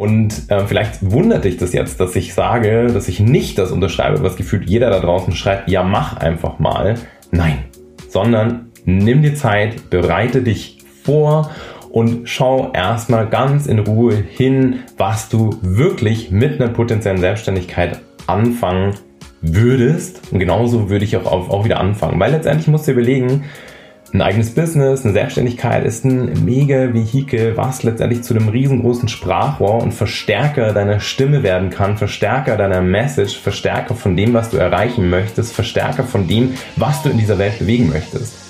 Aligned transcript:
Und 0.00 0.50
äh, 0.50 0.64
vielleicht 0.64 1.10
wundert 1.12 1.44
dich 1.44 1.58
das 1.58 1.74
jetzt, 1.74 2.00
dass 2.00 2.16
ich 2.16 2.32
sage, 2.32 2.86
dass 2.86 3.06
ich 3.06 3.20
nicht 3.20 3.58
das 3.58 3.70
unterschreibe, 3.70 4.22
was 4.22 4.36
gefühlt 4.36 4.64
jeder 4.66 4.88
da 4.88 4.98
draußen 4.98 5.34
schreibt, 5.34 5.68
ja 5.68 5.82
mach 5.82 6.16
einfach 6.16 6.58
mal. 6.58 6.94
Nein, 7.32 7.58
sondern 8.08 8.70
nimm 8.86 9.20
dir 9.20 9.34
Zeit, 9.34 9.90
bereite 9.90 10.40
dich 10.40 10.78
vor 11.04 11.50
und 11.90 12.30
schau 12.30 12.72
erstmal 12.72 13.28
ganz 13.28 13.66
in 13.66 13.78
Ruhe 13.78 14.14
hin, 14.14 14.78
was 14.96 15.28
du 15.28 15.58
wirklich 15.60 16.30
mit 16.30 16.58
einer 16.58 16.72
potenziellen 16.72 17.20
Selbstständigkeit 17.20 18.00
anfangen 18.26 18.94
würdest. 19.42 20.32
Und 20.32 20.38
genauso 20.38 20.88
würde 20.88 21.04
ich 21.04 21.14
auch, 21.18 21.26
auch 21.26 21.66
wieder 21.66 21.78
anfangen. 21.78 22.18
Weil 22.18 22.32
letztendlich 22.32 22.68
musst 22.68 22.88
du 22.88 22.92
überlegen, 22.92 23.44
ein 24.12 24.22
eigenes 24.22 24.54
Business, 24.54 25.04
eine 25.04 25.12
Selbstständigkeit 25.12 25.84
ist 25.84 26.04
ein 26.04 26.44
mega 26.44 26.92
Vehikel, 26.92 27.56
was 27.56 27.84
letztendlich 27.84 28.22
zu 28.22 28.34
einem 28.34 28.48
riesengroßen 28.48 29.08
Sprachrohr 29.08 29.82
und 29.82 29.92
Verstärker 29.92 30.72
deiner 30.72 30.98
Stimme 30.98 31.42
werden 31.44 31.70
kann, 31.70 31.96
Verstärker 31.96 32.56
deiner 32.56 32.80
Message, 32.80 33.38
Verstärker 33.38 33.94
von 33.94 34.16
dem, 34.16 34.34
was 34.34 34.50
du 34.50 34.56
erreichen 34.56 35.10
möchtest, 35.10 35.52
Verstärker 35.52 36.02
von 36.02 36.26
dem, 36.26 36.54
was 36.76 37.02
du 37.02 37.10
in 37.10 37.18
dieser 37.18 37.38
Welt 37.38 37.60
bewegen 37.60 37.88
möchtest. 37.88 38.49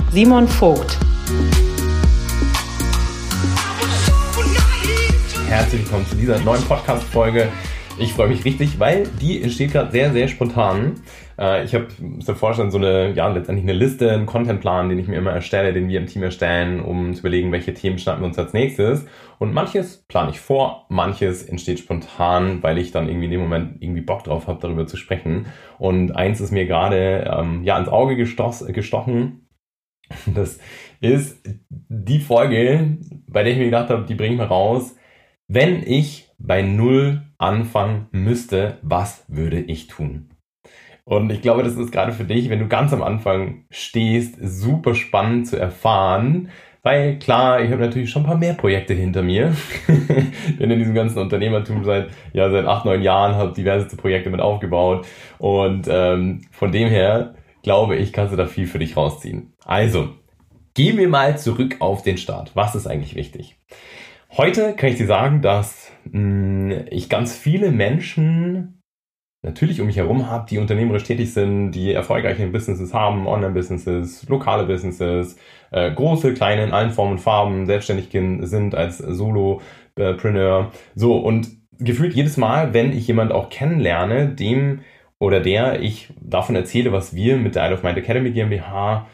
Simon 0.13 0.45
Vogt. 0.45 0.97
Herzlich 5.47 5.83
willkommen 5.83 6.05
zu 6.05 6.17
dieser 6.17 6.37
neuen 6.41 6.61
Podcast-Folge. 6.63 7.47
Ich 7.97 8.11
freue 8.11 8.27
mich 8.27 8.43
richtig, 8.43 8.77
weil 8.77 9.07
die 9.21 9.41
entsteht 9.41 9.71
gerade 9.71 9.89
sehr, 9.89 10.11
sehr 10.11 10.27
spontan. 10.27 10.95
Äh, 11.39 11.63
ich 11.63 11.73
habe 11.73 11.87
mir 12.01 12.35
vorstellen, 12.35 12.71
so 12.71 12.77
eine, 12.77 13.13
ja, 13.13 13.29
letztendlich 13.29 13.63
eine 13.63 13.71
Liste, 13.71 14.11
einen 14.11 14.25
Contentplan, 14.25 14.89
den 14.89 14.99
ich 14.99 15.07
mir 15.07 15.15
immer 15.15 15.31
erstelle, 15.31 15.71
den 15.71 15.87
wir 15.87 16.01
im 16.01 16.07
Team 16.07 16.23
erstellen, 16.23 16.81
um 16.81 17.13
zu 17.13 17.21
überlegen, 17.21 17.53
welche 17.53 17.73
Themen 17.73 17.97
schnappen 17.97 18.21
wir 18.21 18.27
uns 18.27 18.37
als 18.37 18.51
nächstes. 18.51 19.05
Und 19.39 19.53
manches 19.53 20.03
plane 20.09 20.31
ich 20.31 20.41
vor, 20.41 20.87
manches 20.89 21.43
entsteht 21.43 21.79
spontan, 21.79 22.61
weil 22.61 22.79
ich 22.79 22.91
dann 22.91 23.07
irgendwie 23.07 23.27
in 23.27 23.31
dem 23.31 23.41
Moment 23.41 23.81
irgendwie 23.81 24.01
Bock 24.01 24.25
drauf 24.25 24.47
habe, 24.47 24.59
darüber 24.59 24.87
zu 24.87 24.97
sprechen. 24.97 25.45
Und 25.79 26.11
eins 26.17 26.41
ist 26.41 26.51
mir 26.51 26.65
gerade 26.65 27.31
ähm, 27.33 27.63
ja 27.63 27.79
ins 27.79 27.87
Auge 27.87 28.17
gestochen. 28.17 29.47
Das 30.33 30.59
ist 30.99 31.43
die 31.69 32.19
Folge, 32.19 32.97
bei 33.27 33.43
der 33.43 33.53
ich 33.53 33.59
mir 33.59 33.65
gedacht 33.65 33.89
habe, 33.89 34.05
die 34.05 34.15
bringe 34.15 34.33
ich 34.33 34.37
mal 34.39 34.47
raus 34.47 34.95
wenn 35.53 35.83
ich 35.85 36.29
bei 36.39 36.61
Null 36.61 37.23
anfangen 37.37 38.07
müsste, 38.11 38.77
was 38.83 39.25
würde 39.27 39.59
ich 39.59 39.87
tun? 39.87 40.29
Und 41.03 41.29
ich 41.29 41.41
glaube, 41.41 41.63
das 41.63 41.75
ist 41.75 41.91
gerade 41.91 42.13
für 42.13 42.23
dich, 42.23 42.49
wenn 42.49 42.59
du 42.59 42.69
ganz 42.69 42.93
am 42.93 43.03
Anfang 43.03 43.65
stehst, 43.69 44.37
super 44.41 44.95
spannend 44.95 45.47
zu 45.47 45.57
erfahren. 45.57 46.51
Weil 46.83 47.19
klar, 47.19 47.61
ich 47.61 47.69
habe 47.69 47.81
natürlich 47.81 48.09
schon 48.09 48.21
ein 48.21 48.27
paar 48.27 48.37
mehr 48.37 48.53
Projekte 48.53 48.93
hinter 48.93 49.23
mir. 49.23 49.53
Bin 50.57 50.71
in 50.71 50.79
diesem 50.79 50.95
ganzen 50.95 51.19
Unternehmertum 51.19 51.83
seit, 51.83 52.11
ja, 52.31 52.49
seit 52.49 52.65
acht, 52.65 52.85
neun 52.85 53.01
Jahren, 53.01 53.35
habe 53.35 53.51
diverse 53.51 53.97
Projekte 53.97 54.29
mit 54.29 54.39
aufgebaut. 54.39 55.05
Und 55.37 55.85
ähm, 55.89 56.43
von 56.51 56.71
dem 56.71 56.87
her 56.87 57.35
glaube 57.63 57.95
ich, 57.95 58.13
kannst 58.13 58.33
du 58.33 58.37
da 58.37 58.45
viel 58.45 58.67
für 58.67 58.79
dich 58.79 58.97
rausziehen. 58.97 59.53
Also, 59.65 60.09
gehen 60.73 60.97
wir 60.97 61.09
mal 61.09 61.37
zurück 61.37 61.77
auf 61.79 62.01
den 62.03 62.17
Start. 62.17 62.51
Was 62.55 62.75
ist 62.75 62.87
eigentlich 62.87 63.15
wichtig? 63.15 63.57
Heute 64.37 64.73
kann 64.75 64.89
ich 64.89 64.97
dir 64.97 65.07
sagen, 65.07 65.41
dass 65.41 65.91
mh, 66.05 66.75
hm, 66.75 66.85
ich 66.89 67.09
ganz 67.09 67.35
viele 67.35 67.71
Menschen 67.71 68.81
natürlich 69.43 69.81
um 69.81 69.87
mich 69.87 69.97
herum 69.97 70.29
habe, 70.29 70.45
die 70.49 70.59
unternehmerisch 70.59 71.03
tätig 71.03 71.33
sind, 71.33 71.71
die 71.71 71.91
erfolgreiche 71.91 72.47
Businesses 72.47 72.93
haben, 72.93 73.27
Online-Businesses, 73.27 74.27
lokale 74.29 74.65
Businesses, 74.65 75.35
äh, 75.71 75.91
große, 75.91 76.33
kleine, 76.33 76.63
in 76.63 76.71
allen 76.71 76.91
Formen 76.91 77.13
und 77.13 77.19
Farben, 77.19 77.65
selbstständig 77.65 78.09
sind 78.11 78.75
als 78.75 78.99
Solopreneur. 78.99 80.71
So, 80.93 81.17
und 81.17 81.49
gefühlt 81.79 82.13
jedes 82.13 82.37
Mal, 82.37 82.73
wenn 82.73 82.93
ich 82.93 83.07
jemand 83.07 83.31
auch 83.31 83.49
kennenlerne, 83.49 84.29
dem 84.29 84.81
oder 85.21 85.39
der 85.39 85.81
ich 85.81 86.09
davon 86.19 86.55
erzähle, 86.55 86.91
was 86.91 87.15
wir 87.15 87.37
mit 87.37 87.55
der 87.55 87.65
Isle 87.65 87.75
of 87.75 87.83
Mind 87.83 87.97
Academy 87.97 88.31
GmbH 88.31 89.07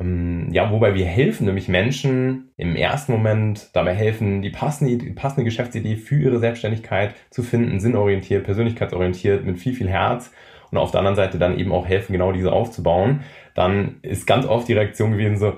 ähm, 0.00 0.48
ja, 0.52 0.70
wobei 0.70 0.94
wir 0.94 1.06
helfen 1.06 1.46
nämlich 1.46 1.68
Menschen 1.68 2.52
im 2.56 2.76
ersten 2.76 3.12
Moment 3.12 3.70
dabei 3.72 3.94
helfen, 3.94 4.42
die 4.42 4.50
passende, 4.50 4.96
die 4.96 5.10
passende 5.10 5.44
Geschäftsidee 5.44 5.96
für 5.96 6.20
ihre 6.20 6.38
Selbstständigkeit 6.38 7.14
zu 7.30 7.42
finden, 7.42 7.80
sinnorientiert, 7.80 8.44
persönlichkeitsorientiert, 8.44 9.44
mit 9.44 9.58
viel, 9.58 9.74
viel 9.74 9.88
Herz 9.88 10.30
und 10.70 10.78
auf 10.78 10.92
der 10.92 11.00
anderen 11.00 11.16
Seite 11.16 11.38
dann 11.38 11.58
eben 11.58 11.72
auch 11.72 11.86
helfen, 11.86 12.12
genau 12.12 12.30
diese 12.32 12.52
aufzubauen, 12.52 13.24
dann 13.54 13.98
ist 14.02 14.26
ganz 14.26 14.46
oft 14.46 14.68
die 14.68 14.74
Reaktion 14.74 15.12
gewesen 15.12 15.38
so, 15.38 15.56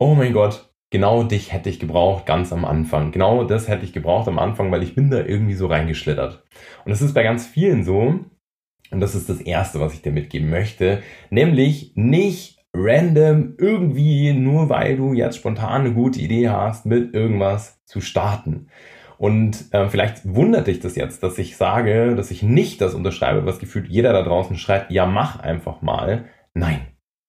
oh 0.00 0.14
mein 0.14 0.32
Gott, 0.32 0.72
genau 0.90 1.22
dich 1.22 1.52
hätte 1.52 1.70
ich 1.70 1.78
gebraucht 1.78 2.26
ganz 2.26 2.52
am 2.52 2.64
Anfang. 2.64 3.12
Genau 3.12 3.44
das 3.44 3.68
hätte 3.68 3.84
ich 3.84 3.92
gebraucht 3.92 4.26
am 4.26 4.40
Anfang, 4.40 4.72
weil 4.72 4.82
ich 4.82 4.96
bin 4.96 5.10
da 5.10 5.18
irgendwie 5.18 5.54
so 5.54 5.68
reingeschlittert. 5.68 6.42
Und 6.84 6.90
es 6.90 7.02
ist 7.02 7.14
bei 7.14 7.22
ganz 7.22 7.46
vielen 7.46 7.84
so, 7.84 8.20
und 8.90 9.00
das 9.00 9.14
ist 9.14 9.28
das 9.28 9.40
Erste, 9.40 9.80
was 9.80 9.94
ich 9.94 10.02
dir 10.02 10.12
mitgeben 10.12 10.50
möchte, 10.50 11.02
nämlich 11.30 11.92
nicht 11.94 12.56
random 12.72 13.54
irgendwie, 13.58 14.32
nur 14.32 14.68
weil 14.68 14.96
du 14.96 15.12
jetzt 15.12 15.36
spontan 15.36 15.82
eine 15.82 15.94
gute 15.94 16.20
Idee 16.20 16.48
hast, 16.50 16.86
mit 16.86 17.14
irgendwas 17.14 17.82
zu 17.84 18.00
starten. 18.00 18.68
Und 19.18 19.72
äh, 19.72 19.88
vielleicht 19.88 20.22
wundert 20.34 20.66
dich 20.66 20.80
das 20.80 20.94
jetzt, 20.94 21.22
dass 21.22 21.38
ich 21.38 21.56
sage, 21.56 22.14
dass 22.14 22.30
ich 22.30 22.42
nicht 22.42 22.80
das 22.82 22.94
unterschreibe, 22.94 23.46
was 23.46 23.58
gefühlt 23.58 23.88
jeder 23.88 24.12
da 24.12 24.22
draußen 24.22 24.56
schreibt, 24.58 24.90
ja 24.90 25.06
mach 25.06 25.40
einfach 25.40 25.80
mal. 25.80 26.26
Nein, 26.52 26.80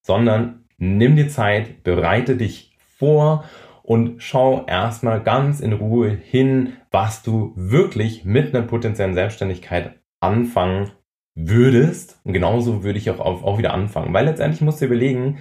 sondern 0.02 0.66
nimm 0.78 1.16
dir 1.16 1.30
Zeit, 1.30 1.84
bereite 1.84 2.36
dich 2.36 2.76
vor 2.98 3.46
und 3.84 4.22
schau 4.22 4.66
erstmal 4.66 5.22
ganz 5.24 5.62
in 5.62 5.72
Ruhe 5.72 6.10
hin, 6.10 6.74
was 6.92 7.24
du 7.24 7.54
wirklich 7.56 8.26
mit 8.26 8.54
einer 8.54 8.66
potenziellen 8.66 9.14
Selbstständigkeit 9.14 9.96
anfangen 10.20 10.92
würdest, 11.40 12.20
und 12.24 12.34
genauso 12.34 12.84
würde 12.84 12.98
ich 12.98 13.10
auch, 13.12 13.20
auch 13.20 13.58
wieder 13.60 13.74
anfangen, 13.74 14.14
weil 14.14 14.26
letztendlich 14.26 14.62
musst 14.62 14.82
du 14.82 14.86
überlegen, 14.86 15.38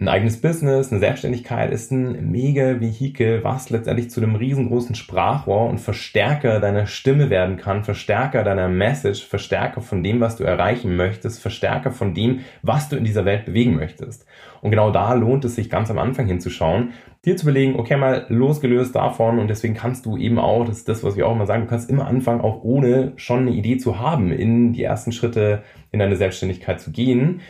ein 0.00 0.08
eigenes 0.08 0.40
Business, 0.40 0.90
eine 0.90 0.98
Selbstständigkeit 0.98 1.70
ist 1.70 1.92
ein 1.92 2.30
mega 2.30 2.80
Vehikel, 2.80 3.44
was 3.44 3.68
letztendlich 3.68 4.10
zu 4.10 4.22
einem 4.22 4.34
riesengroßen 4.34 4.94
Sprachrohr 4.94 5.68
und 5.68 5.78
Verstärker 5.78 6.58
deiner 6.58 6.86
Stimme 6.86 7.28
werden 7.28 7.58
kann, 7.58 7.84
Verstärker 7.84 8.42
deiner 8.42 8.68
Message, 8.68 9.26
Verstärker 9.26 9.82
von 9.82 10.02
dem, 10.02 10.20
was 10.20 10.36
du 10.36 10.44
erreichen 10.44 10.96
möchtest, 10.96 11.42
Verstärker 11.42 11.90
von 11.90 12.14
dem, 12.14 12.40
was 12.62 12.88
du 12.88 12.96
in 12.96 13.04
dieser 13.04 13.26
Welt 13.26 13.44
bewegen 13.44 13.76
möchtest. 13.76 14.24
Und 14.62 14.70
genau 14.70 14.90
da 14.90 15.12
lohnt 15.12 15.44
es 15.44 15.56
sich 15.56 15.68
ganz 15.68 15.90
am 15.90 15.98
Anfang 15.98 16.26
hinzuschauen, 16.26 16.94
dir 17.26 17.36
zu 17.36 17.44
überlegen, 17.44 17.78
okay, 17.78 17.98
mal 17.98 18.24
losgelöst 18.30 18.94
davon 18.94 19.38
und 19.38 19.48
deswegen 19.48 19.74
kannst 19.74 20.06
du 20.06 20.16
eben 20.16 20.38
auch, 20.38 20.64
das 20.64 20.78
ist 20.78 20.88
das, 20.88 21.04
was 21.04 21.16
wir 21.16 21.26
auch 21.26 21.34
immer 21.34 21.44
sagen, 21.44 21.64
du 21.64 21.68
kannst 21.68 21.90
immer 21.90 22.06
anfangen, 22.06 22.40
auch 22.40 22.64
ohne 22.64 23.12
schon 23.16 23.40
eine 23.40 23.50
Idee 23.50 23.76
zu 23.76 24.00
haben, 24.00 24.32
in 24.32 24.72
die 24.72 24.82
ersten 24.82 25.12
Schritte 25.12 25.62
in 25.92 25.98
deine 25.98 26.16
Selbstständigkeit 26.16 26.80
zu 26.80 26.90
gehen 26.90 27.42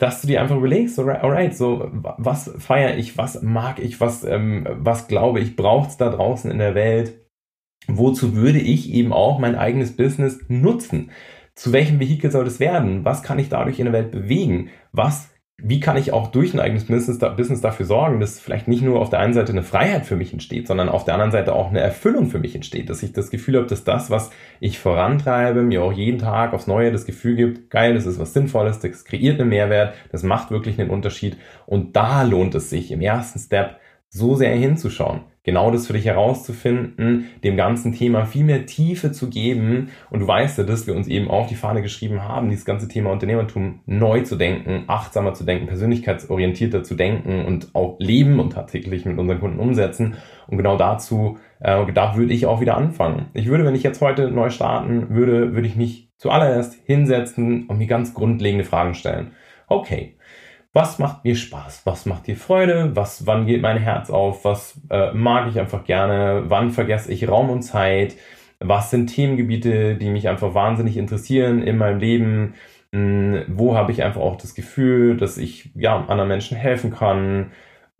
dass 0.00 0.22
du 0.22 0.26
dir 0.26 0.40
einfach 0.40 0.56
überlegst, 0.56 0.98
alright, 0.98 1.54
so, 1.54 1.90
was 1.92 2.50
feiere 2.58 2.96
ich, 2.96 3.18
was 3.18 3.42
mag 3.42 3.78
ich, 3.78 4.00
was, 4.00 4.24
ähm, 4.24 4.66
was 4.70 5.08
glaube 5.08 5.40
ich, 5.40 5.56
braucht 5.56 5.90
es 5.90 5.96
da 5.98 6.08
draußen 6.08 6.50
in 6.50 6.58
der 6.58 6.74
Welt? 6.74 7.20
Wozu 7.86 8.34
würde 8.34 8.60
ich 8.60 8.90
eben 8.92 9.12
auch 9.12 9.38
mein 9.38 9.56
eigenes 9.56 9.94
Business 9.96 10.40
nutzen? 10.48 11.10
Zu 11.54 11.72
welchem 11.72 12.00
Vehikel 12.00 12.30
soll 12.30 12.46
es 12.46 12.60
werden? 12.60 13.04
Was 13.04 13.22
kann 13.22 13.38
ich 13.38 13.50
dadurch 13.50 13.78
in 13.78 13.84
der 13.84 13.92
Welt 13.92 14.10
bewegen? 14.10 14.70
Was 14.92 15.30
wie 15.62 15.80
kann 15.80 15.96
ich 15.96 16.12
auch 16.12 16.28
durch 16.28 16.54
ein 16.54 16.60
eigenes 16.60 16.84
Business, 16.84 17.18
Business 17.36 17.60
dafür 17.60 17.86
sorgen, 17.86 18.20
dass 18.20 18.40
vielleicht 18.40 18.68
nicht 18.68 18.82
nur 18.82 19.00
auf 19.00 19.10
der 19.10 19.18
einen 19.18 19.34
Seite 19.34 19.52
eine 19.52 19.62
Freiheit 19.62 20.06
für 20.06 20.16
mich 20.16 20.32
entsteht, 20.32 20.66
sondern 20.66 20.88
auf 20.88 21.04
der 21.04 21.14
anderen 21.14 21.32
Seite 21.32 21.54
auch 21.54 21.70
eine 21.70 21.80
Erfüllung 21.80 22.28
für 22.28 22.38
mich 22.38 22.54
entsteht, 22.54 22.90
dass 22.90 23.02
ich 23.02 23.12
das 23.12 23.30
Gefühl 23.30 23.56
habe, 23.56 23.66
dass 23.66 23.84
das, 23.84 24.10
was 24.10 24.30
ich 24.60 24.78
vorantreibe, 24.78 25.62
mir 25.62 25.82
auch 25.82 25.92
jeden 25.92 26.18
Tag 26.18 26.52
aufs 26.52 26.66
Neue 26.66 26.92
das 26.92 27.06
Gefühl 27.06 27.36
gibt, 27.36 27.70
geil, 27.70 27.94
das 27.94 28.06
ist 28.06 28.18
was 28.18 28.32
Sinnvolles, 28.32 28.80
das 28.80 29.04
kreiert 29.04 29.40
einen 29.40 29.50
Mehrwert, 29.50 29.94
das 30.12 30.22
macht 30.22 30.50
wirklich 30.50 30.80
einen 30.80 30.90
Unterschied 30.90 31.36
und 31.66 31.96
da 31.96 32.22
lohnt 32.22 32.54
es 32.54 32.70
sich 32.70 32.90
im 32.90 33.00
ersten 33.00 33.38
Step 33.38 33.80
so 34.12 34.34
sehr 34.34 34.54
hinzuschauen, 34.56 35.20
genau 35.44 35.70
das 35.70 35.86
für 35.86 35.92
dich 35.92 36.04
herauszufinden, 36.04 37.28
dem 37.44 37.56
ganzen 37.56 37.92
Thema 37.92 38.24
viel 38.24 38.44
mehr 38.44 38.66
Tiefe 38.66 39.12
zu 39.12 39.30
geben. 39.30 39.90
Und 40.10 40.20
du 40.20 40.26
weißt 40.26 40.58
ja, 40.58 40.64
dass 40.64 40.88
wir 40.88 40.96
uns 40.96 41.06
eben 41.06 41.30
auf 41.30 41.46
die 41.46 41.54
Fahne 41.54 41.80
geschrieben 41.80 42.22
haben, 42.24 42.50
dieses 42.50 42.64
ganze 42.64 42.88
Thema 42.88 43.12
Unternehmertum 43.12 43.80
neu 43.86 44.22
zu 44.22 44.34
denken, 44.34 44.84
achtsamer 44.88 45.32
zu 45.32 45.44
denken, 45.44 45.68
persönlichkeitsorientierter 45.68 46.82
zu 46.82 46.96
denken 46.96 47.44
und 47.44 47.72
auch 47.72 47.96
leben 48.00 48.40
und 48.40 48.52
tatsächlich 48.52 49.04
mit 49.04 49.16
unseren 49.16 49.38
Kunden 49.38 49.60
umsetzen. 49.60 50.16
Und 50.48 50.56
genau 50.56 50.76
dazu, 50.76 51.38
äh, 51.60 51.80
da 51.92 52.16
würde 52.16 52.34
ich 52.34 52.46
auch 52.46 52.60
wieder 52.60 52.76
anfangen. 52.76 53.26
Ich 53.32 53.46
würde, 53.46 53.64
wenn 53.64 53.76
ich 53.76 53.84
jetzt 53.84 54.00
heute 54.00 54.28
neu 54.32 54.50
starten 54.50 55.10
würde, 55.10 55.54
würde 55.54 55.68
ich 55.68 55.76
mich 55.76 56.10
zuallererst 56.16 56.74
hinsetzen 56.84 57.66
und 57.66 57.78
mir 57.78 57.86
ganz 57.86 58.12
grundlegende 58.12 58.64
Fragen 58.64 58.94
stellen. 58.94 59.30
Okay, 59.68 60.16
was 60.72 60.98
macht 60.98 61.24
mir 61.24 61.34
Spaß? 61.34 61.82
Was 61.84 62.06
macht 62.06 62.26
dir 62.26 62.36
Freude? 62.36 62.94
Was, 62.94 63.26
wann 63.26 63.46
geht 63.46 63.62
mein 63.62 63.78
Herz 63.78 64.08
auf? 64.10 64.44
Was 64.44 64.80
äh, 64.90 65.12
mag 65.12 65.48
ich 65.48 65.58
einfach 65.58 65.84
gerne? 65.84 66.44
Wann 66.46 66.70
vergesse 66.70 67.12
ich 67.12 67.28
Raum 67.28 67.50
und 67.50 67.62
Zeit? 67.62 68.16
Was 68.60 68.90
sind 68.90 69.08
Themengebiete, 69.08 69.96
die 69.96 70.10
mich 70.10 70.28
einfach 70.28 70.54
wahnsinnig 70.54 70.96
interessieren 70.96 71.62
in 71.62 71.76
meinem 71.76 71.98
Leben? 71.98 72.54
Hm, 72.92 73.44
wo 73.48 73.74
habe 73.74 73.90
ich 73.92 74.02
einfach 74.02 74.20
auch 74.20 74.36
das 74.36 74.54
Gefühl, 74.54 75.16
dass 75.16 75.38
ich 75.38 75.70
ja 75.74 75.96
anderen 76.06 76.28
Menschen 76.28 76.56
helfen 76.56 76.92
kann? 76.92 77.50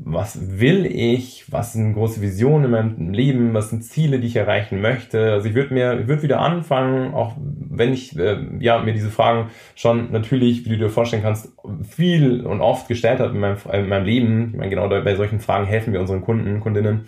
Was 0.02 0.58
will 0.58 0.86
ich, 0.86 1.52
was 1.52 1.74
sind 1.74 1.92
große 1.92 2.22
Visionen 2.22 2.64
in 2.64 2.70
meinem 2.70 3.10
Leben, 3.12 3.52
was 3.52 3.68
sind 3.68 3.84
Ziele, 3.84 4.18
die 4.18 4.28
ich 4.28 4.36
erreichen 4.36 4.80
möchte. 4.80 5.32
Also 5.32 5.48
ich 5.48 5.54
würde 5.54 5.74
mir, 5.74 6.00
ich 6.00 6.08
würde 6.08 6.22
wieder 6.22 6.40
anfangen, 6.40 7.12
auch 7.12 7.36
wenn 7.36 7.92
ich 7.92 8.18
äh, 8.18 8.38
ja 8.60 8.80
mir 8.80 8.94
diese 8.94 9.10
Fragen 9.10 9.50
schon 9.74 10.10
natürlich, 10.10 10.64
wie 10.64 10.70
du 10.70 10.78
dir 10.78 10.88
vorstellen 10.88 11.22
kannst, 11.22 11.52
viel 11.82 12.46
und 12.46 12.62
oft 12.62 12.88
gestellt 12.88 13.20
habe 13.20 13.34
in 13.34 13.40
meinem, 13.40 13.58
in 13.72 13.88
meinem 13.88 14.06
Leben. 14.06 14.50
Ich 14.52 14.58
meine, 14.58 14.70
genau 14.70 14.88
bei 14.88 15.14
solchen 15.16 15.38
Fragen 15.38 15.66
helfen 15.66 15.92
wir 15.92 16.00
unseren 16.00 16.22
Kunden, 16.22 16.60
Kundinnen. 16.60 17.04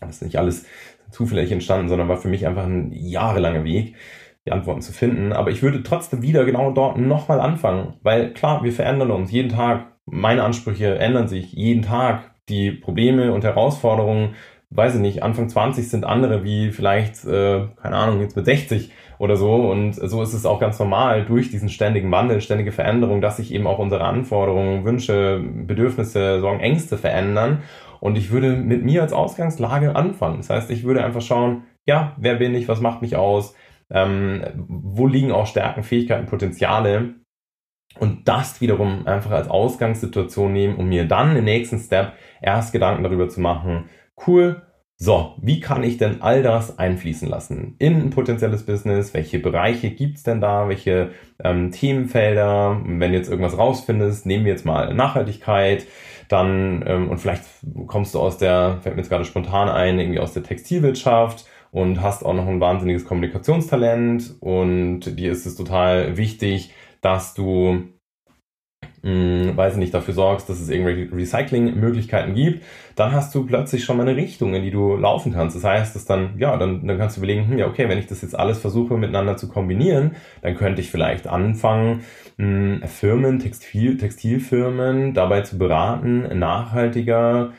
Das 0.00 0.16
ist 0.16 0.22
nicht 0.22 0.36
alles 0.36 0.66
zufällig 1.12 1.52
entstanden, 1.52 1.88
sondern 1.88 2.08
war 2.08 2.16
für 2.16 2.28
mich 2.28 2.46
einfach 2.46 2.64
ein 2.64 2.90
jahrelanger 2.92 3.64
Weg 3.64 3.94
die 4.46 4.52
Antworten 4.52 4.82
zu 4.82 4.92
finden. 4.92 5.32
Aber 5.32 5.50
ich 5.50 5.62
würde 5.62 5.82
trotzdem 5.82 6.22
wieder 6.22 6.44
genau 6.44 6.72
dort 6.72 6.98
nochmal 6.98 7.40
anfangen, 7.40 7.98
weil 8.02 8.32
klar, 8.32 8.64
wir 8.64 8.72
verändern 8.72 9.10
uns 9.10 9.30
jeden 9.30 9.50
Tag 9.50 9.90
meine 10.10 10.44
Ansprüche 10.44 10.98
ändern 10.98 11.28
sich 11.28 11.52
jeden 11.52 11.82
Tag. 11.82 12.30
Die 12.48 12.72
Probleme 12.72 13.32
und 13.32 13.44
Herausforderungen, 13.44 14.34
weiß 14.70 14.96
ich 14.96 15.00
nicht, 15.00 15.22
Anfang 15.22 15.48
20 15.48 15.88
sind 15.88 16.04
andere 16.04 16.42
wie 16.44 16.70
vielleicht, 16.70 17.24
äh, 17.24 17.66
keine 17.80 17.96
Ahnung, 17.96 18.20
jetzt 18.20 18.36
mit 18.36 18.44
60 18.44 18.92
oder 19.18 19.36
so. 19.36 19.70
Und 19.70 19.94
so 19.94 20.22
ist 20.22 20.32
es 20.32 20.46
auch 20.46 20.58
ganz 20.58 20.78
normal 20.78 21.24
durch 21.24 21.50
diesen 21.50 21.68
ständigen 21.68 22.10
Wandel, 22.10 22.40
ständige 22.40 22.72
Veränderung, 22.72 23.20
dass 23.20 23.36
sich 23.36 23.52
eben 23.52 23.66
auch 23.66 23.78
unsere 23.78 24.04
Anforderungen, 24.04 24.84
Wünsche, 24.84 25.40
Bedürfnisse, 25.40 26.40
Sorgen, 26.40 26.60
Ängste 26.60 26.98
verändern. 26.98 27.62
Und 28.00 28.16
ich 28.16 28.30
würde 28.30 28.56
mit 28.56 28.84
mir 28.84 29.02
als 29.02 29.12
Ausgangslage 29.12 29.94
anfangen. 29.94 30.38
Das 30.38 30.50
heißt, 30.50 30.70
ich 30.70 30.84
würde 30.84 31.04
einfach 31.04 31.20
schauen, 31.20 31.64
ja, 31.86 32.14
wer 32.16 32.36
bin 32.36 32.54
ich, 32.54 32.66
was 32.66 32.80
macht 32.80 33.02
mich 33.02 33.16
aus, 33.16 33.54
ähm, 33.90 34.42
wo 34.56 35.06
liegen 35.06 35.32
auch 35.32 35.46
Stärken, 35.46 35.82
Fähigkeiten, 35.82 36.26
Potenziale 36.26 37.14
und 37.98 38.28
das 38.28 38.60
wiederum 38.60 39.06
einfach 39.06 39.32
als 39.32 39.48
Ausgangssituation 39.48 40.52
nehmen, 40.52 40.76
um 40.76 40.88
mir 40.88 41.06
dann 41.06 41.36
im 41.36 41.44
nächsten 41.44 41.78
Step 41.78 42.12
erst 42.40 42.72
Gedanken 42.72 43.02
darüber 43.02 43.28
zu 43.28 43.40
machen, 43.40 43.90
cool, 44.26 44.62
so, 45.02 45.34
wie 45.40 45.60
kann 45.60 45.82
ich 45.82 45.96
denn 45.96 46.20
all 46.20 46.42
das 46.42 46.78
einfließen 46.78 47.26
lassen 47.26 47.74
in 47.78 47.96
ein 47.96 48.10
potenzielles 48.10 48.66
Business? 48.66 49.14
Welche 49.14 49.38
Bereiche 49.38 49.90
gibt's 49.90 50.24
denn 50.24 50.42
da? 50.42 50.68
Welche 50.68 51.12
ähm, 51.42 51.70
Themenfelder? 51.72 52.82
Wenn 52.84 53.10
du 53.10 53.16
jetzt 53.16 53.30
irgendwas 53.30 53.56
rausfindest, 53.56 54.26
nehmen 54.26 54.44
wir 54.44 54.52
jetzt 54.52 54.66
mal 54.66 54.92
Nachhaltigkeit, 54.92 55.86
dann 56.28 56.84
ähm, 56.86 57.08
und 57.08 57.16
vielleicht 57.16 57.44
kommst 57.86 58.14
du 58.14 58.20
aus 58.20 58.36
der, 58.36 58.76
fällt 58.82 58.96
mir 58.96 59.00
jetzt 59.00 59.08
gerade 59.08 59.24
spontan 59.24 59.70
ein, 59.70 59.98
irgendwie 59.98 60.20
aus 60.20 60.34
der 60.34 60.42
Textilwirtschaft 60.42 61.46
und 61.70 62.02
hast 62.02 62.22
auch 62.22 62.34
noch 62.34 62.46
ein 62.46 62.60
wahnsinniges 62.60 63.06
Kommunikationstalent 63.06 64.34
und 64.40 65.18
dir 65.18 65.32
ist 65.32 65.46
es 65.46 65.56
total 65.56 66.18
wichtig, 66.18 66.74
dass 67.00 67.34
du 67.34 67.90
mh, 69.02 69.50
hm, 69.50 69.56
weiß 69.56 69.76
nicht, 69.76 69.94
dafür 69.94 70.14
sorgst, 70.14 70.48
dass 70.48 70.60
es 70.60 70.68
irgendwelche 70.68 71.14
Recycling-Möglichkeiten 71.14 72.34
gibt, 72.34 72.64
dann 72.96 73.12
hast 73.12 73.34
du 73.34 73.46
plötzlich 73.46 73.84
schon 73.84 73.96
mal 73.96 74.06
eine 74.06 74.16
Richtung, 74.16 74.54
in 74.54 74.62
die 74.62 74.70
du 74.70 74.96
laufen 74.96 75.32
kannst. 75.32 75.56
Das 75.56 75.64
heißt, 75.64 75.94
dass 75.94 76.04
dann, 76.04 76.38
ja, 76.38 76.56
dann, 76.56 76.86
dann 76.86 76.98
kannst 76.98 77.16
du 77.16 77.20
überlegen, 77.20 77.48
hm, 77.48 77.58
ja, 77.58 77.66
okay, 77.66 77.88
wenn 77.88 77.98
ich 77.98 78.06
das 78.06 78.22
jetzt 78.22 78.38
alles 78.38 78.58
versuche 78.58 78.96
miteinander 78.96 79.36
zu 79.36 79.48
kombinieren, 79.48 80.16
dann 80.42 80.54
könnte 80.56 80.80
ich 80.80 80.90
vielleicht 80.90 81.26
anfangen, 81.26 82.04
mh, 82.36 82.80
hm, 82.80 82.82
Firmen, 82.88 83.38
Textil, 83.38 83.96
Textilfirmen 83.96 85.14
dabei 85.14 85.42
zu 85.42 85.58
beraten, 85.58 86.38
nachhaltiger 86.38 87.52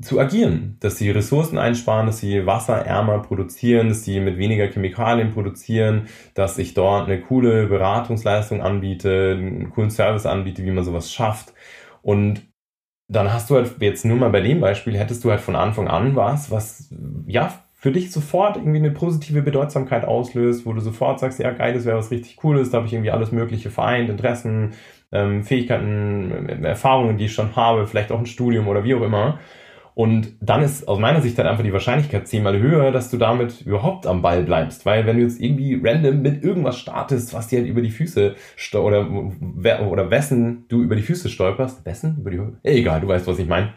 zu 0.00 0.18
agieren, 0.18 0.76
dass 0.80 0.98
sie 0.98 1.10
Ressourcen 1.10 1.58
einsparen, 1.58 2.06
dass 2.06 2.18
sie 2.18 2.46
wasserärmer 2.46 3.20
produzieren, 3.20 3.88
dass 3.88 4.04
sie 4.04 4.20
mit 4.20 4.38
weniger 4.38 4.66
Chemikalien 4.68 5.32
produzieren, 5.32 6.08
dass 6.34 6.58
ich 6.58 6.74
dort 6.74 7.06
eine 7.06 7.20
coole 7.20 7.66
Beratungsleistung 7.66 8.62
anbiete, 8.62 9.36
einen 9.38 9.70
coolen 9.70 9.90
Service 9.90 10.26
anbiete, 10.26 10.64
wie 10.64 10.70
man 10.70 10.84
sowas 10.84 11.12
schafft. 11.12 11.52
Und 12.02 12.42
dann 13.08 13.32
hast 13.32 13.50
du 13.50 13.56
halt 13.56 13.74
jetzt 13.80 14.04
nur 14.04 14.16
mal 14.16 14.30
bei 14.30 14.40
dem 14.40 14.60
Beispiel, 14.60 14.96
hättest 14.96 15.24
du 15.24 15.30
halt 15.30 15.40
von 15.40 15.56
Anfang 15.56 15.88
an 15.88 16.16
was, 16.16 16.50
was 16.50 16.90
ja 17.26 17.52
für 17.72 17.92
dich 17.92 18.10
sofort 18.10 18.56
irgendwie 18.56 18.78
eine 18.78 18.92
positive 18.92 19.42
Bedeutsamkeit 19.42 20.06
auslöst, 20.06 20.64
wo 20.64 20.72
du 20.72 20.80
sofort 20.80 21.20
sagst, 21.20 21.38
ja 21.38 21.50
geil, 21.50 21.74
das 21.74 21.84
wäre 21.84 21.98
was 21.98 22.10
richtig 22.10 22.36
Cooles, 22.36 22.70
da 22.70 22.78
habe 22.78 22.86
ich 22.86 22.94
irgendwie 22.94 23.10
alles 23.10 23.30
Mögliche 23.30 23.68
vereint, 23.68 24.08
Interessen, 24.08 24.72
ähm, 25.12 25.44
Fähigkeiten, 25.44 26.64
Erfahrungen, 26.64 27.18
die 27.18 27.26
ich 27.26 27.34
schon 27.34 27.54
habe, 27.56 27.86
vielleicht 27.86 28.10
auch 28.10 28.18
ein 28.18 28.24
Studium 28.24 28.68
oder 28.68 28.84
wie 28.84 28.94
auch 28.94 29.02
immer. 29.02 29.38
Und 29.94 30.34
dann 30.40 30.62
ist 30.62 30.88
aus 30.88 30.98
meiner 30.98 31.22
Sicht 31.22 31.38
halt 31.38 31.46
einfach 31.46 31.62
die 31.62 31.72
Wahrscheinlichkeit 31.72 32.26
zehnmal 32.26 32.58
höher, 32.58 32.90
dass 32.90 33.10
du 33.10 33.16
damit 33.16 33.60
überhaupt 33.62 34.06
am 34.06 34.22
Ball 34.22 34.42
bleibst. 34.42 34.84
Weil 34.84 35.06
wenn 35.06 35.18
du 35.18 35.22
jetzt 35.22 35.40
irgendwie 35.40 35.80
random 35.82 36.20
mit 36.20 36.42
irgendwas 36.42 36.78
startest, 36.78 37.32
was 37.32 37.46
dir 37.46 37.60
halt 37.60 37.68
über 37.68 37.80
die 37.80 37.90
Füße 37.90 38.34
oder, 38.74 39.08
oder 39.08 40.10
wessen 40.10 40.64
du 40.68 40.82
über 40.82 40.96
die 40.96 41.02
Füße 41.02 41.28
stolperst, 41.28 41.86
wessen? 41.86 42.16
Über 42.18 42.30
die 42.30 42.40
Egal, 42.64 43.00
du 43.00 43.08
weißt, 43.08 43.26
was 43.26 43.38
ich 43.38 43.46
meine 43.46 43.72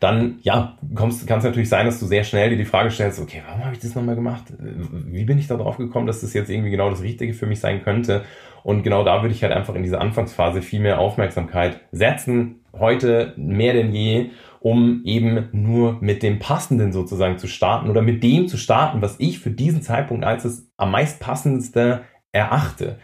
dann 0.00 0.38
ja, 0.42 0.76
kann 0.94 1.08
es 1.08 1.26
natürlich 1.26 1.68
sein, 1.68 1.86
dass 1.86 2.00
du 2.00 2.06
sehr 2.06 2.24
schnell 2.24 2.50
dir 2.50 2.56
die 2.56 2.64
Frage 2.64 2.90
stellst, 2.90 3.20
okay, 3.20 3.42
warum 3.46 3.64
habe 3.64 3.74
ich 3.74 3.80
das 3.80 3.94
nochmal 3.94 4.14
gemacht? 4.14 4.44
Wie 4.58 5.24
bin 5.24 5.38
ich 5.38 5.46
da 5.46 5.56
drauf 5.56 5.76
gekommen, 5.76 6.06
dass 6.06 6.20
das 6.20 6.34
jetzt 6.34 6.50
irgendwie 6.50 6.70
genau 6.70 6.90
das 6.90 7.02
Richtige 7.02 7.34
für 7.34 7.46
mich 7.46 7.60
sein 7.60 7.82
könnte? 7.82 8.24
Und 8.62 8.82
genau 8.82 9.04
da 9.04 9.22
würde 9.22 9.34
ich 9.34 9.42
halt 9.42 9.52
einfach 9.52 9.74
in 9.74 9.82
dieser 9.82 10.00
Anfangsphase 10.00 10.60
viel 10.60 10.80
mehr 10.80 10.98
Aufmerksamkeit 10.98 11.80
setzen, 11.92 12.60
heute 12.78 13.32
mehr 13.36 13.72
denn 13.72 13.92
je, 13.92 14.30
um 14.60 15.02
eben 15.04 15.48
nur 15.52 15.98
mit 16.00 16.22
dem 16.22 16.38
Passenden 16.38 16.92
sozusagen 16.92 17.38
zu 17.38 17.46
starten 17.46 17.90
oder 17.90 18.02
mit 18.02 18.22
dem 18.22 18.48
zu 18.48 18.56
starten, 18.56 19.02
was 19.02 19.16
ich 19.18 19.38
für 19.38 19.50
diesen 19.50 19.82
Zeitpunkt 19.82 20.24
als 20.24 20.44
das 20.44 20.68
am 20.76 20.90
meist 20.90 21.20
passendste 21.20 22.02
erachte. 22.32 22.98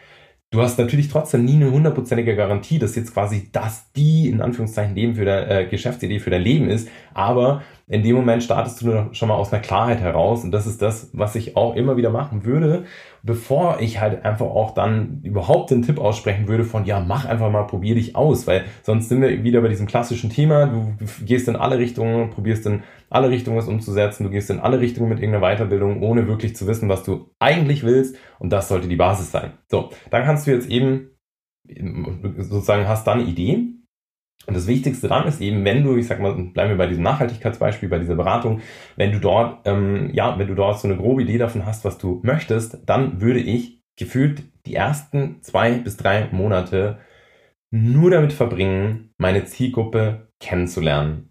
Du 0.53 0.61
hast 0.61 0.79
natürlich 0.79 1.09
trotzdem 1.09 1.47
nie 1.47 1.55
eine 1.55 1.71
hundertprozentige 1.71 2.37
Garantie, 2.37 2.79
dass 2.79 2.95
jetzt 2.95 3.15
quasi 3.15 3.49
das 3.53 3.91
die, 3.93 4.29
in 4.29 4.43
Anführungszeichen, 4.43 4.95
Leben 4.95 5.15
für 5.15 5.25
dein, 5.25 5.49
äh, 5.49 5.67
Geschäftsidee 5.67 6.19
für 6.19 6.29
dein 6.29 6.43
Leben 6.43 6.69
ist. 6.69 6.91
Aber 7.15 7.63
in 7.87 8.03
dem 8.03 8.17
Moment 8.17 8.43
startest 8.43 8.81
du 8.83 9.09
schon 9.13 9.29
mal 9.29 9.35
aus 9.35 9.53
einer 9.53 9.63
Klarheit 9.63 10.01
heraus. 10.01 10.45
Und 10.45 10.53
das 10.53 10.67
ist 10.67 10.81
das, 10.81 11.11
was 11.13 11.35
ich 11.35 11.57
auch 11.57 11.75
immer 11.75 11.97
wieder 11.97 12.11
machen 12.11 12.45
würde, 12.45 12.85
bevor 13.23 13.81
ich 13.81 14.01
halt 14.01 14.25
einfach 14.25 14.47
auch 14.47 14.73
dann 14.73 15.21
überhaupt 15.23 15.71
den 15.71 15.83
Tipp 15.83 15.99
aussprechen 15.99 16.49
würde 16.49 16.65
von, 16.65 16.85
ja, 16.85 17.01
mach 17.01 17.25
einfach 17.25 17.51
mal, 17.51 17.65
probier 17.65 17.95
dich 17.95 18.17
aus, 18.17 18.47
weil 18.47 18.65
sonst 18.83 19.09
sind 19.09 19.21
wir 19.21 19.45
wieder 19.45 19.61
bei 19.61 19.69
diesem 19.69 19.87
klassischen 19.87 20.31
Thema, 20.31 20.67
du 20.67 20.95
gehst 21.25 21.49
in 21.49 21.57
alle 21.57 21.79
Richtungen, 21.79 22.31
probierst 22.31 22.67
in 22.67 22.83
alle 23.11 23.31
Richtungen 23.31 23.59
was 23.59 23.69
umzusetzen, 23.69 24.25
du 24.25 24.31
gehst 24.31 24.51
in 24.51 24.61
alle 24.61 24.81
Richtungen 24.81 25.09
mit 25.09 25.21
irgendeiner 25.21 25.55
Weiterbildung, 25.55 26.03
ohne 26.03 26.27
wirklich 26.29 26.57
zu 26.57 26.67
wissen, 26.67 26.89
was 26.89 27.03
du 27.03 27.31
eigentlich 27.39 27.85
willst. 27.85 28.17
Und 28.39 28.51
das 28.51 28.69
sollte 28.69 28.89
die 28.89 28.97
Basis 28.97 29.31
sein. 29.31 29.53
So, 29.71 29.91
dann 30.11 30.25
kannst 30.25 30.47
du 30.47 30.51
jetzt 30.51 30.69
eben 30.69 31.11
sozusagen 32.39 32.89
hast 32.89 33.07
dann 33.07 33.27
Ideen 33.27 33.82
und 34.47 34.55
das 34.55 34.67
Wichtigste 34.67 35.09
dann 35.09 35.27
ist 35.27 35.41
eben, 35.41 35.65
wenn 35.65 35.85
du, 35.85 35.97
ich 35.97 36.07
sag 36.07 36.21
mal, 36.21 36.33
bleiben 36.35 36.71
wir 36.71 36.77
bei 36.77 36.87
diesem 36.87 37.05
Nachhaltigkeitsbeispiel, 37.05 37.89
bei 37.89 37.99
dieser 37.99 38.17
Beratung, 38.17 38.61
wenn 38.97 39.13
du 39.13 39.21
dort, 39.21 39.61
ähm, 39.67 40.11
ja, 40.13 40.39
wenn 40.39 40.49
du 40.49 40.55
dort 40.55 40.81
so 40.81 40.89
eine 40.89 40.97
grobe 40.97 41.23
Idee 41.23 41.39
davon 41.39 41.65
hast, 41.65 41.85
was 41.85 41.99
du 41.99 42.21
möchtest, 42.25 42.79
dann 42.87 43.21
würde 43.21 43.41
ich 43.41 43.81
gefühlt 43.97 44.43
die 44.67 44.75
ersten 44.75 45.43
zwei 45.43 45.73
bis 45.73 45.97
drei 45.97 46.29
Monate 46.33 46.99
nur 47.71 48.11
damit 48.11 48.33
verbringen, 48.33 49.11
meine 49.17 49.45
Zielgruppe 49.45 50.29
kennenzulernen. 50.41 51.31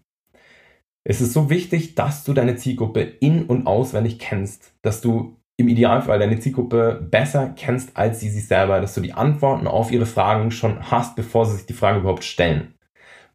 Es 1.04 1.20
ist 1.20 1.32
so 1.32 1.50
wichtig, 1.50 1.94
dass 1.94 2.24
du 2.24 2.32
deine 2.32 2.56
Zielgruppe 2.56 3.00
in- 3.00 3.46
und 3.46 3.66
auswendig 3.66 4.18
kennst, 4.18 4.74
dass 4.82 5.00
du 5.00 5.36
im 5.56 5.68
Idealfall 5.68 6.18
deine 6.18 6.38
Zielgruppe 6.38 7.06
besser 7.10 7.52
kennst 7.56 7.96
als 7.96 8.20
sie 8.20 8.30
sich 8.30 8.46
selber, 8.46 8.80
dass 8.80 8.94
du 8.94 9.00
die 9.00 9.12
Antworten 9.12 9.66
auf 9.66 9.92
ihre 9.92 10.06
Fragen 10.06 10.50
schon 10.50 10.90
hast, 10.90 11.14
bevor 11.14 11.46
sie 11.46 11.56
sich 11.56 11.66
die 11.66 11.74
Frage 11.74 12.00
überhaupt 12.00 12.24
stellen. 12.24 12.74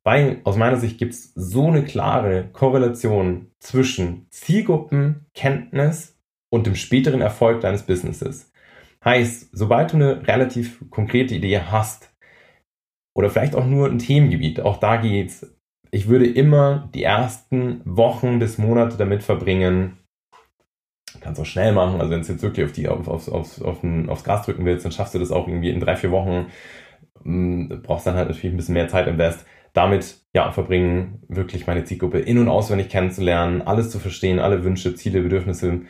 Weil 0.08 0.40
aus 0.46 0.56
meiner 0.56 0.78
Sicht 0.78 1.00
gibt 1.00 1.12
es 1.12 1.34
so 1.36 1.68
eine 1.68 1.84
klare 1.84 2.48
Korrelation 2.54 3.52
zwischen 3.60 4.26
Zielgruppenkenntnis 4.30 6.18
und 6.50 6.66
dem 6.66 6.76
späteren 6.76 7.20
Erfolg 7.20 7.60
deines 7.60 7.84
Businesses. 7.84 8.50
Heißt, 9.04 9.50
sobald 9.52 9.92
du 9.92 9.98
eine 9.98 10.26
relativ 10.26 10.90
konkrete 10.92 11.36
Idee 11.36 11.60
hast 11.60 12.16
oder 13.18 13.30
vielleicht 13.30 13.54
auch 13.54 13.66
nur 13.66 13.90
ein 13.90 14.00
Themengebiet, 14.00 14.62
auch 14.62 14.78
da 14.78 14.96
geht's, 14.96 15.46
ich 15.92 16.08
würde 16.08 16.26
immer 16.26 16.90
die 16.96 17.04
ersten 17.04 17.82
Wochen 17.84 18.40
bis 18.40 18.58
Monate 18.58 18.96
damit 18.96 19.24
verbringen, 19.24 19.98
kannst 21.20 21.42
auch 21.42 21.46
schnell 21.46 21.74
machen, 21.74 22.00
also 22.00 22.12
wenn 22.12 22.22
es 22.22 22.30
jetzt 22.30 22.44
wirklich 22.44 22.66
auf 22.66 22.72
die, 22.72 22.88
auf, 22.88 23.10
auf, 23.10 23.28
auf, 23.28 23.62
auf, 23.62 23.84
aufs 24.08 24.24
Gas 24.24 24.46
drücken 24.46 24.64
willst, 24.64 24.86
dann 24.86 24.94
schaffst 24.94 25.16
du 25.16 25.20
das 25.20 25.32
auch 25.32 25.50
irgendwie 25.50 25.70
in 25.70 25.82
drei, 25.82 25.98
vier 25.98 26.12
Wochen. 26.12 26.48
Du 27.16 27.26
hm, 27.26 27.82
brauchst 27.84 28.08
dann 28.08 28.16
halt 28.16 28.30
natürlich 28.30 28.54
ein 28.54 28.58
bisschen 28.58 28.76
mehr 28.76 28.88
Zeit 28.88 29.08
invest. 29.08 29.46
Damit 29.78 30.16
ja, 30.34 30.52
verbringen, 30.52 31.22
wirklich 31.28 31.68
meine 31.68 31.84
Zielgruppe 31.84 32.18
in- 32.18 32.40
und 32.40 32.50
auswendig 32.50 32.90
kennenzulernen, 32.90 33.62
alles 33.62 33.92
zu 33.92 34.00
verstehen, 34.00 34.40
alle 34.40 34.64
Wünsche, 34.64 34.96
Ziele, 34.96 35.22
Bedürfnisse, 35.22 35.82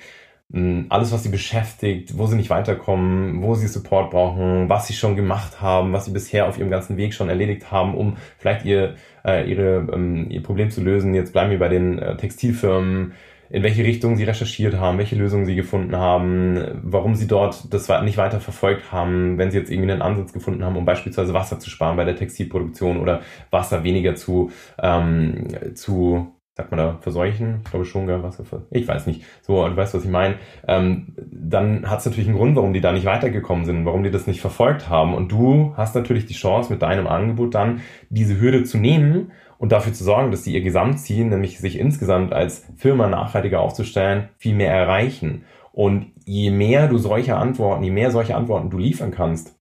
alles, 0.89 1.13
was 1.13 1.23
sie 1.23 1.29
beschäftigt, 1.29 2.17
wo 2.17 2.25
sie 2.25 2.35
nicht 2.35 2.49
weiterkommen, 2.49 3.41
wo 3.41 3.55
sie 3.55 3.67
Support 3.67 4.11
brauchen, 4.11 4.67
was 4.67 4.87
sie 4.87 4.93
schon 4.93 5.15
gemacht 5.15 5.61
haben, 5.61 5.93
was 5.93 6.03
sie 6.03 6.11
bisher 6.11 6.49
auf 6.49 6.57
ihrem 6.57 6.69
ganzen 6.69 6.97
Weg 6.97 7.13
schon 7.13 7.29
erledigt 7.29 7.71
haben, 7.71 7.95
um 7.95 8.17
vielleicht 8.37 8.65
ihr, 8.65 8.95
äh, 9.25 9.49
ihre, 9.49 9.87
ähm, 9.93 10.29
ihr 10.29 10.43
Problem 10.43 10.69
zu 10.69 10.81
lösen. 10.81 11.13
Jetzt 11.13 11.31
bleiben 11.31 11.51
wir 11.51 11.59
bei 11.59 11.69
den 11.69 11.97
äh, 11.99 12.17
Textilfirmen, 12.17 13.13
in 13.49 13.63
welche 13.63 13.83
Richtung 13.83 14.15
sie 14.15 14.23
recherchiert 14.23 14.75
haben, 14.75 14.97
welche 14.97 15.15
Lösungen 15.15 15.45
sie 15.45 15.55
gefunden 15.55 15.95
haben, 15.95 16.81
warum 16.83 17.15
sie 17.15 17.27
dort 17.27 17.73
das 17.73 17.89
nicht 18.03 18.17
weiter 18.17 18.39
verfolgt 18.39 18.91
haben, 18.91 19.37
wenn 19.37 19.51
sie 19.51 19.57
jetzt 19.57 19.71
irgendwie 19.71 19.91
einen 19.91 20.01
Ansatz 20.01 20.33
gefunden 20.33 20.63
haben, 20.63 20.77
um 20.77 20.85
beispielsweise 20.85 21.33
Wasser 21.33 21.59
zu 21.59 21.69
sparen 21.69 21.97
bei 21.97 22.05
der 22.05 22.15
Textilproduktion 22.15 22.97
oder 22.97 23.21
Wasser 23.51 23.83
weniger 23.83 24.15
zu, 24.15 24.51
ähm, 24.81 25.47
zu 25.75 26.33
sagt 26.57 26.71
man 26.71 26.79
da, 26.79 26.97
verseuchen? 27.01 27.61
Ich 27.63 27.69
glaube 27.69 27.85
schon, 27.85 28.07
Wasser 28.07 28.43
für, 28.43 28.65
ich 28.71 28.87
weiß 28.87 29.05
nicht. 29.05 29.23
So, 29.43 29.67
du 29.67 29.77
weißt, 29.77 29.93
was 29.93 30.03
ich 30.03 30.09
meine. 30.09 30.35
Ähm, 30.67 31.13
dann 31.15 31.87
hat 31.87 31.99
es 31.99 32.05
natürlich 32.07 32.27
einen 32.27 32.37
Grund, 32.37 32.55
warum 32.55 32.73
die 32.73 32.81
da 32.81 32.91
nicht 32.91 33.05
weitergekommen 33.05 33.65
sind, 33.65 33.85
warum 33.85 34.03
die 34.03 34.09
das 34.09 34.25
nicht 34.25 34.41
verfolgt 34.41 34.89
haben. 34.89 35.13
Und 35.13 35.31
du 35.31 35.75
hast 35.77 35.93
natürlich 35.93 36.25
die 36.25 36.33
Chance, 36.33 36.73
mit 36.73 36.81
deinem 36.81 37.05
Angebot 37.05 37.53
dann 37.53 37.81
diese 38.09 38.41
Hürde 38.41 38.63
zu 38.63 38.79
nehmen 38.79 39.31
und 39.57 39.71
dafür 39.71 39.93
zu 39.93 40.03
sorgen, 40.03 40.31
dass 40.31 40.43
sie 40.43 40.53
ihr 40.53 40.61
Gesamtziel, 40.61 41.25
nämlich 41.25 41.59
sich 41.59 41.79
insgesamt 41.79 42.33
als 42.33 42.65
Firma 42.75 43.07
nachhaltiger 43.07 43.61
aufzustellen, 43.61 44.29
viel 44.37 44.55
mehr 44.55 44.71
erreichen. 44.71 45.45
Und 45.71 46.11
je 46.25 46.51
mehr 46.51 46.87
du 46.87 46.97
solche 46.97 47.35
Antworten, 47.35 47.83
je 47.83 47.91
mehr 47.91 48.11
solche 48.11 48.35
Antworten 48.35 48.69
du 48.69 48.77
liefern 48.77 49.11
kannst, 49.11 49.57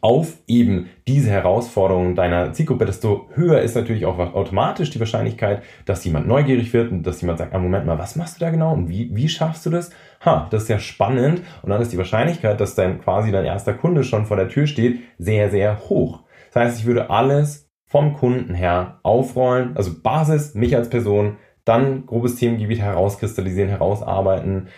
auf 0.00 0.38
eben 0.46 0.88
diese 1.08 1.30
Herausforderungen 1.30 2.14
deiner 2.14 2.52
Zielgruppe, 2.52 2.86
desto 2.86 3.28
höher 3.34 3.60
ist 3.60 3.74
natürlich 3.74 4.06
auch 4.06 4.18
automatisch 4.18 4.90
die 4.90 5.00
Wahrscheinlichkeit, 5.00 5.62
dass 5.86 6.04
jemand 6.04 6.26
neugierig 6.28 6.72
wird 6.72 6.92
und 6.92 7.04
dass 7.04 7.20
jemand 7.20 7.38
sagt, 7.38 7.54
ah, 7.54 7.58
Moment 7.58 7.86
mal, 7.86 7.98
was 7.98 8.16
machst 8.16 8.36
du 8.36 8.44
da 8.44 8.50
genau 8.50 8.72
und 8.72 8.88
wie, 8.88 9.14
wie 9.14 9.28
schaffst 9.28 9.66
du 9.66 9.70
das? 9.70 9.90
Ha, 10.24 10.48
das 10.50 10.64
ist 10.64 10.68
ja 10.68 10.78
spannend 10.78 11.42
und 11.62 11.70
dann 11.70 11.82
ist 11.82 11.92
die 11.92 11.98
Wahrscheinlichkeit, 11.98 12.60
dass 12.60 12.74
dein 12.74 13.00
quasi 13.00 13.32
dein 13.32 13.44
erster 13.44 13.74
Kunde 13.74 14.04
schon 14.04 14.26
vor 14.26 14.36
der 14.36 14.48
Tür 14.48 14.66
steht, 14.66 15.00
sehr, 15.18 15.50
sehr 15.50 15.80
hoch. 15.88 16.22
Das 16.52 16.64
heißt, 16.64 16.78
ich 16.80 16.86
würde 16.86 17.10
alles 17.10 17.71
vom 17.92 18.14
Kunden 18.14 18.54
her 18.54 19.00
aufrollen, 19.02 19.76
also 19.76 19.92
Basis, 20.02 20.54
mich 20.54 20.74
als 20.74 20.88
Person, 20.88 21.36
dann 21.66 22.06
grobes 22.06 22.36
Themengebiet 22.36 22.80
herauskristallisieren, 22.80 23.68
herausarbeiten, 23.68 24.68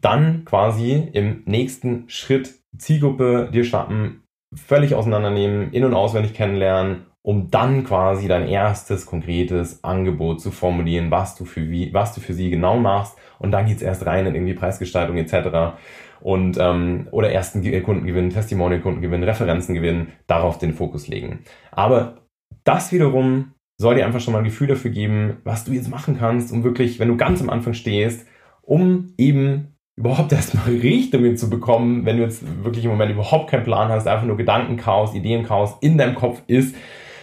dann 0.00 0.44
quasi 0.44 1.10
im 1.12 1.44
nächsten 1.46 2.08
Schritt 2.08 2.56
Zielgruppe 2.76 3.50
dir 3.52 3.62
schnappen, 3.62 4.24
völlig 4.52 4.96
auseinandernehmen, 4.96 5.72
in- 5.72 5.84
und 5.84 5.94
auswendig 5.94 6.34
kennenlernen, 6.34 7.06
um 7.22 7.52
dann 7.52 7.84
quasi 7.84 8.26
dein 8.26 8.48
erstes 8.48 9.06
konkretes 9.06 9.84
Angebot 9.84 10.40
zu 10.40 10.50
formulieren, 10.50 11.12
was 11.12 11.36
du 11.36 11.44
für, 11.44 11.70
wie, 11.70 11.94
was 11.94 12.16
du 12.16 12.20
für 12.20 12.34
sie 12.34 12.50
genau 12.50 12.76
machst. 12.76 13.16
Und 13.38 13.52
dann 13.52 13.66
geht's 13.66 13.82
erst 13.82 14.04
rein 14.06 14.26
in 14.26 14.34
irgendwie 14.34 14.54
Preisgestaltung 14.54 15.18
etc. 15.18 15.76
Und, 16.20 16.58
ähm, 16.58 17.06
oder 17.12 17.30
ersten 17.30 17.62
Kundengewinn, 17.84 18.30
Testimonial-Kundengewinn, 18.30 19.22
Referenzen 19.22 19.76
gewinnen, 19.76 20.08
darauf 20.26 20.58
den 20.58 20.72
Fokus 20.72 21.06
legen. 21.06 21.44
Aber 21.70 22.16
das 22.64 22.92
wiederum 22.92 23.52
soll 23.76 23.94
dir 23.94 24.04
einfach 24.04 24.20
schon 24.20 24.32
mal 24.32 24.40
ein 24.40 24.44
Gefühl 24.44 24.68
dafür 24.68 24.90
geben, 24.90 25.38
was 25.44 25.64
du 25.64 25.72
jetzt 25.72 25.88
machen 25.88 26.18
kannst, 26.18 26.52
um 26.52 26.64
wirklich, 26.64 26.98
wenn 26.98 27.08
du 27.08 27.16
ganz 27.16 27.40
am 27.40 27.48
Anfang 27.48 27.72
stehst, 27.72 28.26
um 28.60 29.14
eben 29.16 29.76
überhaupt 29.96 30.32
erstmal 30.32 30.66
Richtungen 30.66 31.36
zu 31.36 31.48
bekommen, 31.48 32.04
wenn 32.04 32.18
du 32.18 32.22
jetzt 32.22 32.42
wirklich 32.62 32.84
im 32.84 32.90
Moment 32.90 33.12
überhaupt 33.12 33.50
keinen 33.50 33.64
Plan 33.64 33.88
hast, 33.88 34.06
einfach 34.06 34.26
nur 34.26 34.36
Gedankenchaos, 34.36 35.14
Ideenchaos 35.14 35.76
in 35.80 35.96
deinem 35.96 36.14
Kopf 36.14 36.42
ist, 36.46 36.74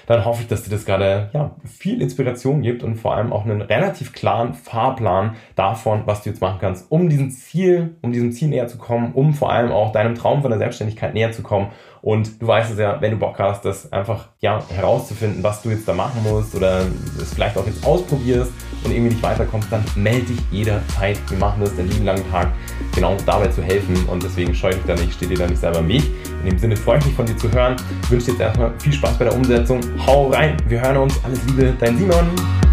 dann 0.07 0.23
hoffe 0.23 0.41
ich, 0.41 0.47
dass 0.47 0.63
dir 0.63 0.69
das 0.69 0.85
gerade 0.85 1.29
ja, 1.33 1.55
viel 1.65 2.01
Inspiration 2.01 2.61
gibt 2.61 2.81
und 2.81 2.95
vor 2.95 3.13
allem 3.13 3.33
auch 3.33 3.43
einen 3.43 3.61
relativ 3.61 4.13
klaren 4.13 4.53
Fahrplan 4.53 5.35
davon, 5.55 6.03
was 6.05 6.23
du 6.23 6.29
jetzt 6.29 6.41
machen 6.41 6.59
kannst, 6.61 6.89
um 6.89 7.09
diesem 7.09 7.29
Ziel, 7.29 7.97
um 8.01 8.13
diesem 8.13 8.31
Ziel 8.31 8.47
näher 8.47 8.67
zu 8.67 8.77
kommen, 8.77 9.11
um 9.13 9.33
vor 9.33 9.51
allem 9.51 9.71
auch 9.71 9.91
deinem 9.91 10.15
Traum 10.15 10.41
von 10.41 10.49
der 10.49 10.59
Selbstständigkeit 10.59 11.13
näher 11.13 11.33
zu 11.33 11.43
kommen. 11.43 11.71
Und 12.01 12.41
du 12.41 12.47
weißt 12.47 12.71
es 12.71 12.79
ja, 12.79 12.99
wenn 13.01 13.11
du 13.11 13.17
Bock 13.17 13.37
hast, 13.39 13.65
das 13.65 13.91
einfach 13.91 14.27
ja 14.39 14.61
herauszufinden, 14.69 15.43
was 15.43 15.61
du 15.61 15.69
jetzt 15.69 15.87
da 15.87 15.93
machen 15.93 16.23
musst 16.23 16.55
oder 16.55 16.81
es 17.19 17.33
vielleicht 17.33 17.57
auch 17.57 17.65
jetzt 17.65 17.85
ausprobierst 17.85 18.51
und 18.83 18.91
irgendwie 18.91 19.13
nicht 19.13 19.23
weiterkommst, 19.23 19.71
dann 19.71 19.83
melde 19.95 20.27
dich 20.27 20.39
jederzeit. 20.51 21.17
Wir 21.29 21.37
machen 21.37 21.61
das 21.61 21.75
den 21.75 21.89
lieben 21.89 22.05
langen 22.05 22.29
Tag 22.31 22.51
genau 22.93 23.15
dabei 23.25 23.47
zu 23.47 23.61
helfen 23.61 23.95
und 24.07 24.23
deswegen 24.23 24.53
scheue 24.53 24.73
dich 24.73 24.85
da 24.85 24.95
nicht, 24.95 25.13
stehe 25.13 25.29
dir 25.29 25.37
da 25.37 25.47
nicht 25.47 25.59
selber 25.59 25.87
Weg. 25.87 26.03
In 26.43 26.51
dem 26.51 26.59
Sinne 26.59 26.75
freue 26.75 26.99
ich 26.99 27.05
mich 27.05 27.15
von 27.15 27.25
dir 27.25 27.37
zu 27.37 27.51
hören. 27.51 27.75
Ich 28.03 28.11
wünsche 28.11 28.27
dir 28.27 28.31
jetzt 28.33 28.41
erstmal 28.41 28.71
viel 28.79 28.93
Spaß 28.93 29.17
bei 29.17 29.25
der 29.25 29.35
Umsetzung. 29.35 29.81
Hau 30.05 30.29
rein, 30.29 30.57
wir 30.67 30.81
hören 30.81 30.97
uns. 30.97 31.19
Alles 31.23 31.43
Liebe, 31.45 31.73
dein 31.79 31.97
Simon. 31.97 32.66